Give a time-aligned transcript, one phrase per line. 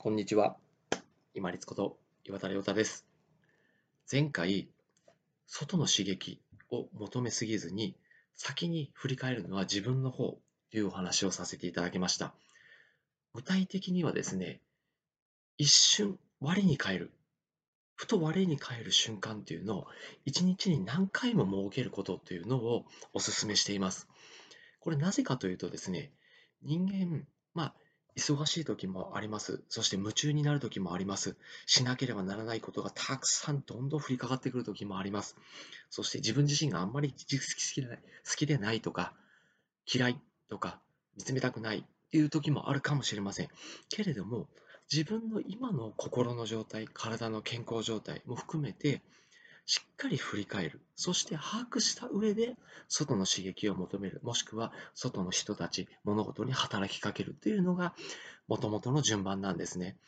[0.00, 0.56] こんにちは。
[1.34, 3.04] 今立こと岩田亮太です。
[4.08, 4.68] 前回、
[5.48, 6.40] 外の刺激
[6.70, 7.96] を求めすぎずに、
[8.36, 10.38] 先に振り返るのは自分の方
[10.70, 12.32] というお話をさせていただきました。
[13.34, 14.60] 具体的にはですね、
[15.56, 17.10] 一瞬我に返る、
[17.96, 19.86] ふと我に返る瞬間というのを
[20.24, 22.84] 一日に何回も設けることというのを
[23.14, 24.06] お勧めしています。
[24.78, 26.12] これなぜかというとですね、
[26.62, 27.74] 人間、まあ、
[28.18, 29.62] 忙しい時もあります。
[29.68, 31.36] そして夢中になる時もあります。
[31.66, 35.36] しなければならないことがたくさんどんどん降りかかってくる時もあります。
[35.88, 39.14] そして自分自身があんまり好きでない好きでないとか、
[39.92, 40.80] 嫌いとか、
[41.16, 43.48] 見つめたくないっていう時もあるかもしれません。
[43.88, 44.48] けれども、
[44.90, 49.02] 自分の今の心の状態、体の健康状態も含めて、
[49.68, 50.80] しっかり振り返る。
[50.96, 52.56] そして把握した上で、
[52.88, 54.18] 外の刺激を求める。
[54.22, 57.94] もしくは、外の人たち、物事に働きかけるというのが、
[58.46, 59.98] もともとの順番なんですね。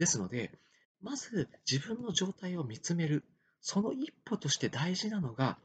[0.00, 0.50] ですので、
[1.00, 3.22] まず自分の状態を見つめる。
[3.60, 5.58] その一歩として大事なのが、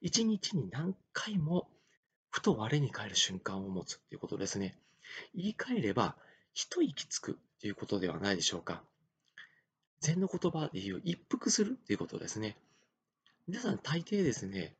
[0.00, 1.70] 一日に何回も、
[2.28, 4.76] ふと我に返る瞬間を持つということですね。
[5.32, 6.16] 言い換えれば、
[6.54, 8.82] 一息つくということではないでしょうか。
[10.00, 12.56] 禅の言葉で言う一服するということですね。
[13.48, 14.74] 皆さん大抵ですね、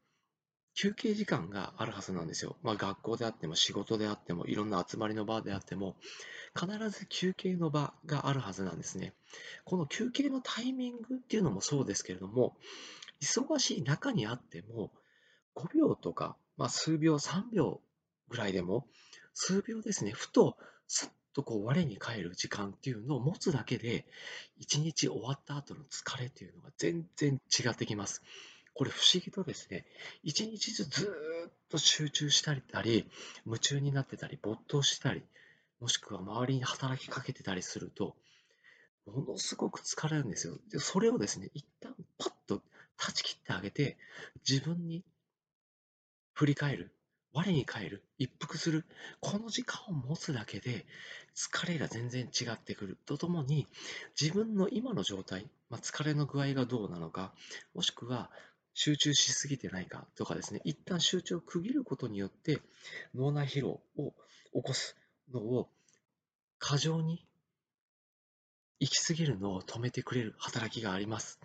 [0.75, 2.56] 休憩時間があるはずなんですよ。
[2.64, 5.95] まあ、学校であっても仕事であってもいろんな集まりの場であっても
[6.58, 9.14] 必ず休憩の場があるはずなんですね。
[9.64, 12.56] この休憩のタイミングっていうのもそうですけれども
[13.23, 14.91] 忙しい中にあっても
[15.55, 17.80] 5秒とか、まあ、数秒3秒
[18.28, 18.89] ぐらいでも
[19.33, 20.56] 数秒ですねふと
[20.89, 24.06] すっとこう我に返る時間っていうのを持つだけで
[24.58, 28.25] 一日終わった後の疲れっていうのが全然違ってきます。
[28.77, 29.87] これ不思議とですね、
[30.23, 31.11] 一日ずず
[31.49, 33.09] っと集中したり、
[33.47, 35.23] 夢中になってたり、没頭したり、
[35.81, 38.17] もしくは周りに働きかけてたりすると、
[39.07, 40.59] ものすごく疲れるんですよ。
[40.71, 42.61] でそれをですね、一旦パッと
[42.99, 43.97] 断ち切ってあげて、
[44.47, 45.03] 自分に
[46.35, 46.92] 振り返る、
[47.33, 48.85] 我に返る、一服する、
[49.20, 50.85] この時間を持つだけで、
[51.35, 53.67] 疲れが全然違ってくるとともに、
[54.20, 57.33] 自分の今の状態、まあ、疲れの具合がどうなのか、
[57.75, 58.31] もしくは
[58.79, 62.61] 集中しすぎてないかとかですね、一旦集中を区切ることによって
[63.14, 64.13] 脳内疲労を
[64.53, 64.98] 起こす
[65.33, 65.70] のを
[66.59, 67.25] 過剰に
[68.79, 71.41] 行き過ぎるのを止めてくれる働きがあります。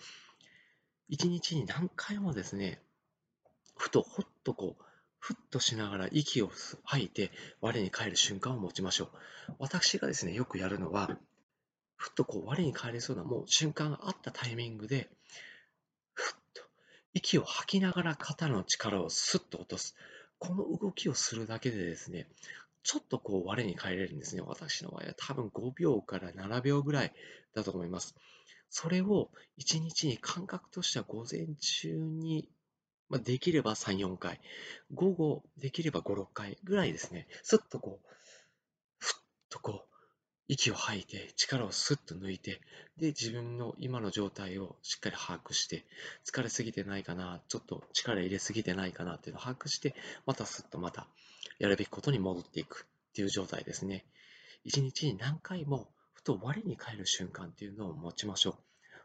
[1.07, 2.81] 一日に何回もですね、
[3.77, 4.83] ふとほっとこう、
[5.17, 6.51] ふっとしながら息を
[6.83, 7.31] 吐いて
[7.61, 9.09] 我に返る瞬間を持ちましょう。
[9.57, 11.17] 私がですね、よくやるのは、
[11.95, 15.09] ふっとこう我に返れそうなもう瞬間があったタイミングで、
[17.13, 19.95] 息を吐きながら肩の力をスッと落とす。
[20.39, 22.27] この動きをするだけでですね、
[22.83, 24.41] ちょっとこう我に返れるんですね。
[24.41, 27.13] 私の場合は多分5秒から7秒ぐらい
[27.53, 28.15] だと思います。
[28.69, 29.29] それを
[29.59, 32.49] 1日に感覚としては午前中に、
[33.09, 34.39] まあ、できれば3、4回、
[34.93, 38.07] 午後できれば5、6回ぐらいですね、スッとこう、
[38.97, 39.90] ふっとこう、
[40.51, 42.59] 息を吐いて、力をスッと抜いて、
[42.97, 45.85] で、自分の今の状態をしっかり把握して、
[46.25, 49.95] 疲れすぎてないかな、ちょっと力入れすぎてないかなっていうのを把握して、
[50.25, 51.07] またスッとまた
[51.57, 54.03] やるべきことに戻っていくっていう状態ですね。
[54.65, 58.55] 一日に何回もふと我に返る瞬間っていうのを持ちましょう。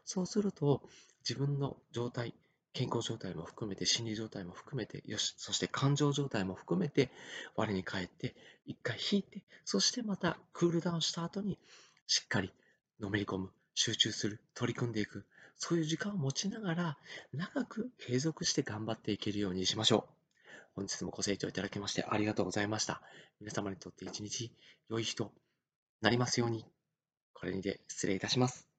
[0.03, 0.81] そうすると、
[1.21, 2.33] 自分の状態、
[2.77, 7.09] 健康状態も含めて、心理状態も含めて、よし、そして感情状態も含めて、
[7.55, 8.35] 我に返って、
[8.67, 11.57] 一回引いて、そしてまたクールダウンした後に、
[12.05, 12.53] しっかり
[12.99, 16.97] のめり込む、集中する、取り組んでいく、そういう時間を持ちながら、
[17.33, 20.13] 長く継続して頑張っていけるようにしましょう。
[20.75, 23.01] 本日もご清聴いただきましてありがとうございました。
[23.41, 24.51] 皆様にとって一日
[24.87, 25.31] 良い日と
[26.01, 26.63] なりますように。
[27.33, 28.76] これにて失礼いたします。